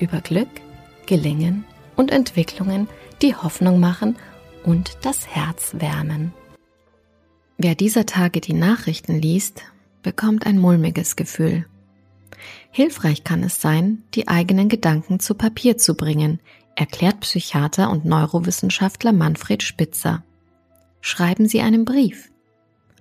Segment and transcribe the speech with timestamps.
[0.00, 0.48] über Glück,
[1.06, 1.64] Gelingen
[1.96, 2.88] und Entwicklungen,
[3.22, 4.16] die Hoffnung machen
[4.64, 6.32] und das Herz wärmen.
[7.58, 9.62] Wer dieser Tage die Nachrichten liest,
[10.02, 11.66] bekommt ein mulmiges Gefühl.
[12.70, 16.40] Hilfreich kann es sein, die eigenen Gedanken zu Papier zu bringen,
[16.74, 20.24] erklärt Psychiater und Neurowissenschaftler Manfred Spitzer.
[21.02, 22.30] Schreiben Sie einen Brief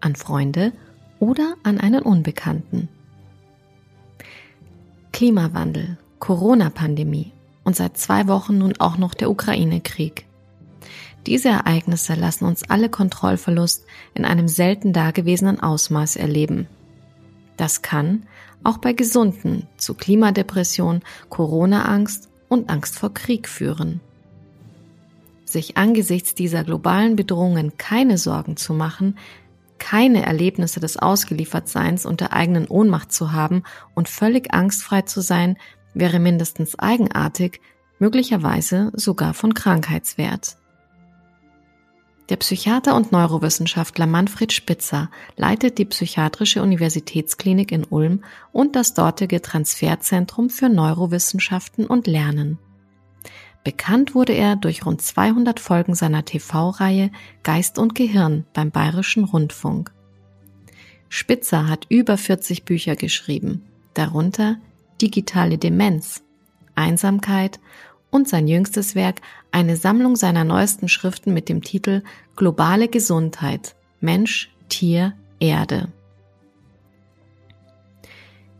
[0.00, 0.72] an Freunde
[1.18, 2.88] oder an einen Unbekannten.
[5.12, 7.32] Klimawandel, Corona-Pandemie
[7.64, 10.26] und seit zwei Wochen nun auch noch der Ukraine-Krieg.
[11.26, 16.68] Diese Ereignisse lassen uns alle Kontrollverlust in einem selten dagewesenen Ausmaß erleben.
[17.56, 18.24] Das kann
[18.62, 24.00] auch bei Gesunden zu Klimadepression, Corona-Angst und Angst vor Krieg führen.
[25.44, 29.16] Sich angesichts dieser globalen Bedrohungen keine Sorgen zu machen,
[29.78, 33.62] keine Erlebnisse des Ausgeliefertseins und der eigenen Ohnmacht zu haben
[33.94, 35.56] und völlig angstfrei zu sein,
[35.98, 37.60] wäre mindestens eigenartig,
[37.98, 40.58] möglicherweise sogar von Krankheitswert.
[42.28, 49.40] Der Psychiater und Neurowissenschaftler Manfred Spitzer leitet die Psychiatrische Universitätsklinik in Ulm und das dortige
[49.40, 52.58] Transferzentrum für Neurowissenschaften und Lernen.
[53.62, 57.10] Bekannt wurde er durch rund 200 Folgen seiner TV-Reihe
[57.42, 59.92] Geist und Gehirn beim Bayerischen Rundfunk.
[61.08, 63.62] Spitzer hat über 40 Bücher geschrieben,
[63.94, 64.56] darunter
[65.00, 66.22] Digitale Demenz,
[66.74, 67.60] Einsamkeit
[68.10, 72.02] und sein jüngstes Werk eine Sammlung seiner neuesten Schriften mit dem Titel
[72.34, 75.92] Globale Gesundheit Mensch, Tier, Erde.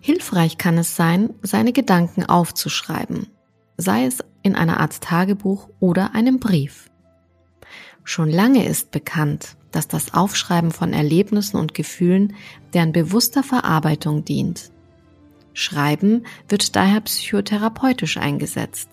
[0.00, 3.28] Hilfreich kann es sein, seine Gedanken aufzuschreiben,
[3.76, 6.90] sei es in einer Art Tagebuch oder einem Brief.
[8.04, 12.34] Schon lange ist bekannt, dass das Aufschreiben von Erlebnissen und Gefühlen
[12.74, 14.70] deren bewusster Verarbeitung dient.
[15.54, 18.88] Schreiben wird daher psychotherapeutisch eingesetzt.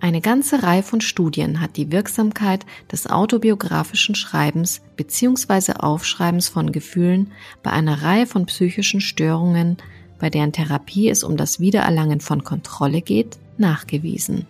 [0.00, 5.72] Eine ganze Reihe von Studien hat die Wirksamkeit des autobiografischen Schreibens bzw.
[5.72, 7.32] Aufschreibens von Gefühlen
[7.62, 9.76] bei einer Reihe von psychischen Störungen,
[10.20, 14.46] bei deren Therapie es um das Wiedererlangen von Kontrolle geht, nachgewiesen.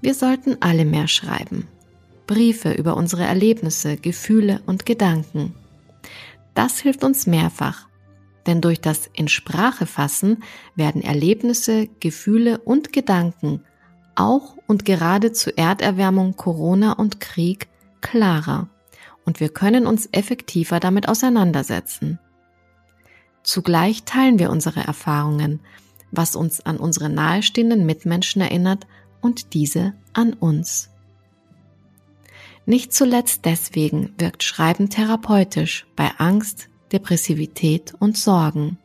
[0.00, 1.66] Wir sollten alle mehr schreiben.
[2.28, 5.54] Briefe über unsere Erlebnisse, Gefühle und Gedanken.
[6.54, 7.85] Das hilft uns mehrfach,
[8.46, 10.42] denn durch das in Sprache fassen
[10.74, 13.62] werden Erlebnisse, Gefühle und Gedanken
[14.14, 17.68] auch und gerade zu Erderwärmung, Corona und Krieg
[18.00, 18.68] klarer
[19.24, 22.18] und wir können uns effektiver damit auseinandersetzen.
[23.42, 25.60] Zugleich teilen wir unsere Erfahrungen,
[26.10, 28.86] was uns an unsere nahestehenden Mitmenschen erinnert
[29.20, 30.90] und diese an uns.
[32.64, 38.78] Nicht zuletzt deswegen wirkt Schreiben therapeutisch bei Angst, Depressivität und Sorgen.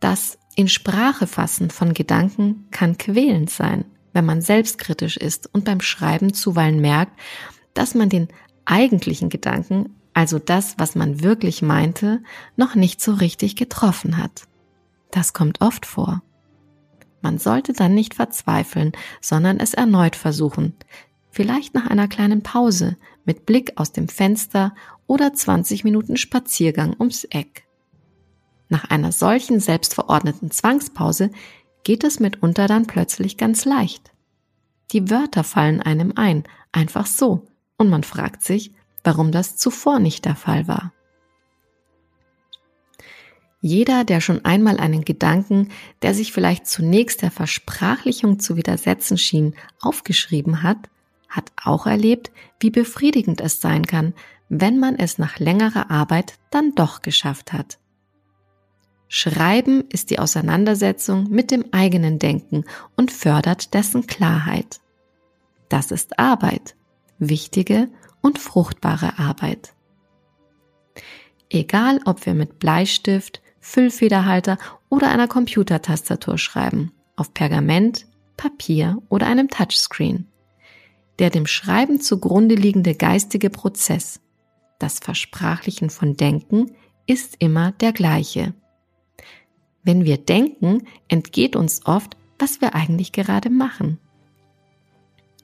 [0.00, 3.84] Das in Sprache fassen von Gedanken kann quälend sein
[4.18, 7.12] wenn man selbstkritisch ist und beim Schreiben zuweilen merkt,
[7.72, 8.26] dass man den
[8.64, 12.20] eigentlichen Gedanken, also das, was man wirklich meinte,
[12.56, 14.48] noch nicht so richtig getroffen hat.
[15.12, 16.20] Das kommt oft vor.
[17.20, 20.74] Man sollte dann nicht verzweifeln, sondern es erneut versuchen,
[21.30, 24.74] vielleicht nach einer kleinen Pause mit Blick aus dem Fenster
[25.06, 27.68] oder 20 Minuten Spaziergang ums Eck.
[28.68, 31.30] Nach einer solchen selbstverordneten Zwangspause
[31.88, 34.12] geht es mitunter dann plötzlich ganz leicht.
[34.92, 37.46] Die Wörter fallen einem ein, einfach so,
[37.78, 38.72] und man fragt sich,
[39.04, 40.92] warum das zuvor nicht der Fall war.
[43.62, 45.70] Jeder, der schon einmal einen Gedanken,
[46.02, 50.90] der sich vielleicht zunächst der Versprachlichung zu widersetzen schien, aufgeschrieben hat,
[51.26, 52.30] hat auch erlebt,
[52.60, 54.12] wie befriedigend es sein kann,
[54.50, 57.78] wenn man es nach längerer Arbeit dann doch geschafft hat.
[59.08, 62.64] Schreiben ist die Auseinandersetzung mit dem eigenen Denken
[62.96, 64.80] und fördert dessen Klarheit.
[65.70, 66.76] Das ist Arbeit,
[67.18, 67.88] wichtige
[68.20, 69.74] und fruchtbare Arbeit.
[71.50, 74.58] Egal, ob wir mit Bleistift, Füllfederhalter
[74.90, 78.06] oder einer Computertastatur schreiben, auf Pergament,
[78.36, 80.26] Papier oder einem Touchscreen.
[81.18, 84.20] Der dem Schreiben zugrunde liegende geistige Prozess,
[84.78, 86.72] das Versprachlichen von Denken,
[87.06, 88.54] ist immer der gleiche.
[89.88, 93.98] Wenn wir denken, entgeht uns oft, was wir eigentlich gerade machen.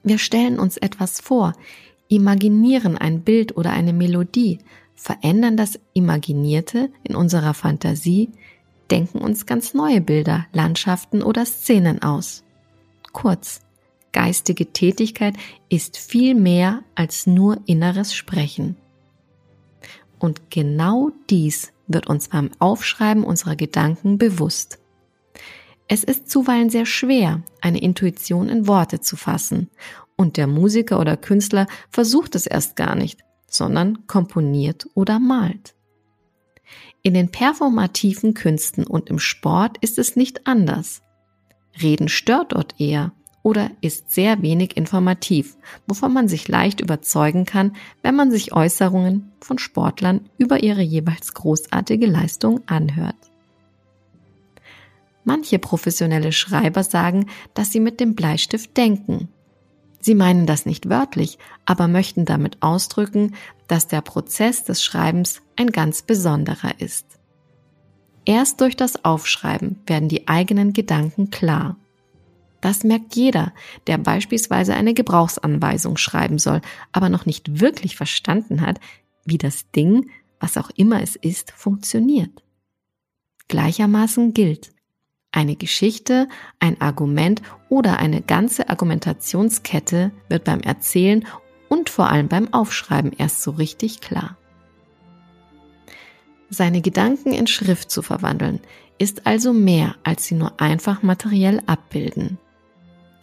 [0.03, 1.53] Wir stellen uns etwas vor,
[2.09, 4.59] imaginieren ein Bild oder eine Melodie,
[4.93, 8.29] verändern das Imaginierte in unserer Fantasie,
[8.91, 12.43] denken uns ganz neue Bilder, Landschaften oder Szenen aus.
[13.13, 13.61] Kurz,
[14.11, 15.33] geistige Tätigkeit
[15.69, 18.75] ist viel mehr als nur inneres Sprechen.
[20.19, 24.79] Und genau dies wird uns beim Aufschreiben unserer Gedanken bewusst.
[25.87, 29.69] Es ist zuweilen sehr schwer, eine Intuition in Worte zu fassen,
[30.17, 35.75] und der Musiker oder Künstler versucht es erst gar nicht, sondern komponiert oder malt.
[37.03, 41.01] In den performativen Künsten und im Sport ist es nicht anders.
[41.81, 43.11] Reden stört dort eher
[43.45, 49.31] oder ist sehr wenig informativ, wovon man sich leicht überzeugen kann, wenn man sich Äußerungen
[49.39, 53.15] von Sportlern über ihre jeweils großartige Leistung anhört.
[55.25, 59.29] Manche professionelle Schreiber sagen, dass sie mit dem Bleistift denken.
[59.99, 63.35] Sie meinen das nicht wörtlich, aber möchten damit ausdrücken,
[63.67, 67.05] dass der Prozess des Schreibens ein ganz besonderer ist.
[68.25, 71.77] Erst durch das Aufschreiben werden die eigenen Gedanken klar.
[72.65, 73.53] Das merkt jeder,
[73.85, 78.79] der beispielsweise eine Gebrauchsanweisung schreiben soll, aber noch nicht wirklich verstanden hat,
[79.23, 82.43] wie das Ding, was auch immer es ist, funktioniert.
[83.49, 84.71] Gleichermaßen gilt,
[85.31, 86.27] eine Geschichte,
[86.59, 91.23] ein Argument oder eine ganze Argumentationskette wird beim Erzählen
[91.69, 94.39] und vor allem beim Aufschreiben erst so richtig klar.
[96.49, 98.59] Seine Gedanken in Schrift zu verwandeln,
[98.97, 102.39] ist also mehr, als sie nur einfach materiell abbilden.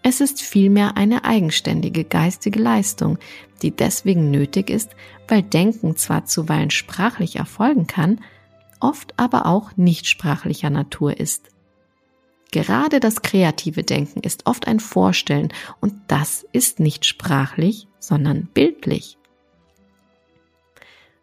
[0.03, 3.19] Es ist vielmehr eine eigenständige geistige Leistung,
[3.63, 4.91] die deswegen nötig ist,
[5.29, 8.21] weil Denken zwar zuweilen sprachlich erfolgen kann,
[8.81, 11.49] oft aber auch nicht sprachlicher Natur ist.
[12.51, 19.17] Gerade das kreative Denken ist oft ein Vorstellen und das ist nicht sprachlich, sondern bildlich.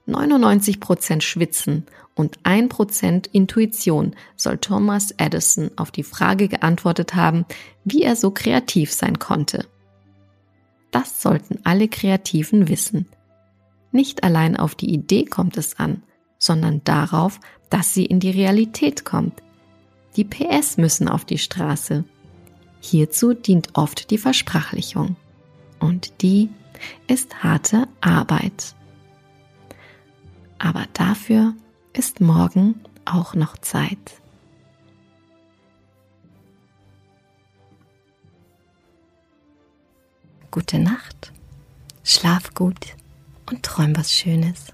[0.10, 1.86] 99% Schwitzen
[2.16, 7.46] und 1% Intuition soll Thomas Edison auf die Frage geantwortet haben,
[7.86, 9.66] wie er so kreativ sein konnte.
[10.92, 13.06] Das sollten alle Kreativen wissen.
[13.92, 16.04] Nicht allein auf die Idee kommt es an,
[16.38, 17.40] sondern darauf,
[17.70, 19.42] dass sie in die Realität kommt.
[20.16, 22.04] Die PS müssen auf die Straße.
[22.82, 25.16] Hierzu dient oft die Versprachlichung.
[25.80, 26.50] Und die
[27.08, 28.76] ist harte Arbeit.
[30.60, 31.54] Aber dafür
[31.94, 32.76] ist morgen
[33.06, 34.22] auch noch Zeit.
[40.52, 41.32] Gute Nacht,
[42.04, 42.96] schlaf gut
[43.50, 44.74] und träum was Schönes.